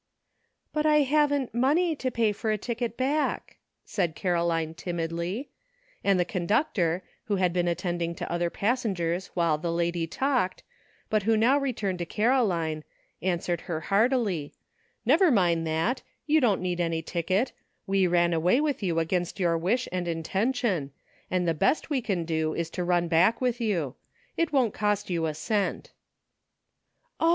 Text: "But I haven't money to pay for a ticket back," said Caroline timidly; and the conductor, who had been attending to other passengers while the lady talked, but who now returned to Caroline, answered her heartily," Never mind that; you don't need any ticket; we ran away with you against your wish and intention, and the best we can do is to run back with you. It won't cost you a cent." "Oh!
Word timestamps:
"But 0.73 0.87
I 0.87 1.01
haven't 1.01 1.53
money 1.53 1.95
to 1.97 2.09
pay 2.09 2.31
for 2.31 2.49
a 2.49 2.57
ticket 2.57 2.97
back," 2.97 3.57
said 3.85 4.15
Caroline 4.15 4.73
timidly; 4.73 5.51
and 6.03 6.19
the 6.19 6.25
conductor, 6.25 7.03
who 7.25 7.35
had 7.35 7.53
been 7.53 7.67
attending 7.67 8.15
to 8.15 8.31
other 8.31 8.49
passengers 8.49 9.27
while 9.35 9.59
the 9.59 9.71
lady 9.71 10.07
talked, 10.07 10.63
but 11.11 11.21
who 11.21 11.37
now 11.37 11.55
returned 11.59 11.99
to 11.99 12.07
Caroline, 12.07 12.83
answered 13.21 13.61
her 13.69 13.79
heartily," 13.79 14.55
Never 15.05 15.29
mind 15.29 15.67
that; 15.67 16.01
you 16.25 16.41
don't 16.41 16.61
need 16.63 16.79
any 16.79 17.03
ticket; 17.03 17.51
we 17.85 18.07
ran 18.07 18.33
away 18.33 18.59
with 18.59 18.81
you 18.81 18.97
against 18.97 19.39
your 19.39 19.55
wish 19.55 19.87
and 19.91 20.07
intention, 20.07 20.89
and 21.29 21.47
the 21.47 21.53
best 21.53 21.91
we 21.91 22.01
can 22.01 22.25
do 22.25 22.55
is 22.55 22.71
to 22.71 22.83
run 22.83 23.07
back 23.07 23.39
with 23.39 23.61
you. 23.61 23.93
It 24.35 24.51
won't 24.51 24.73
cost 24.73 25.11
you 25.11 25.27
a 25.27 25.35
cent." 25.35 25.91
"Oh! 27.19 27.29